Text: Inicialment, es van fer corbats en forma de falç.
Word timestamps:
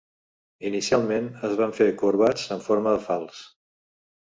Inicialment, 0.69 1.27
es 1.51 1.53
van 1.61 1.77
fer 1.81 1.89
corbats 2.01 2.49
en 2.57 2.65
forma 2.71 2.97
de 2.99 3.05
falç. 3.13 3.47